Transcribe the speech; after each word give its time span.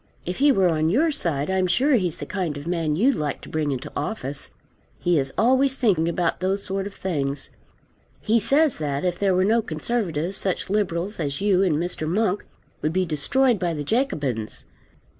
If 0.25 0.39
he 0.39 0.51
were 0.51 0.67
on 0.67 0.89
your 0.89 1.11
side 1.11 1.51
I'm 1.51 1.67
sure 1.67 1.93
he's 1.93 2.17
the 2.17 2.25
kind 2.25 2.57
of 2.57 2.65
man 2.65 2.95
you'd 2.95 3.13
like 3.13 3.39
to 3.41 3.49
bring 3.49 3.71
into 3.71 3.91
office. 3.95 4.49
He 4.97 5.19
is 5.19 5.31
always 5.37 5.75
thinking 5.75 6.09
about 6.09 6.39
those 6.39 6.63
sort 6.63 6.87
of 6.87 6.93
things. 6.95 7.51
He 8.19 8.39
says 8.39 8.79
that, 8.79 9.05
if 9.05 9.19
there 9.19 9.35
were 9.35 9.45
no 9.45 9.61
Conservatives, 9.61 10.37
such 10.37 10.71
Liberals 10.71 11.19
as 11.19 11.39
you 11.39 11.61
and 11.61 11.75
Mr. 11.75 12.07
Monk 12.07 12.47
would 12.81 12.93
be 12.93 13.05
destroyed 13.05 13.59
by 13.59 13.75
the 13.75 13.83
Jacobins. 13.83 14.65